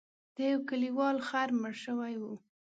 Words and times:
د 0.35 0.37
یو 0.51 0.59
کلیوال 0.69 1.17
خر 1.27 1.49
مړ 1.61 1.73
شوی 1.83 2.13
و. 2.21 2.23